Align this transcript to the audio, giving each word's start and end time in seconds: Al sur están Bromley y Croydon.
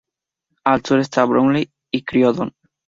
Al 0.63 0.83
sur 0.83 0.99
están 0.99 1.29
Bromley 1.29 1.69
y 1.93 2.01
Croydon. 2.01 2.53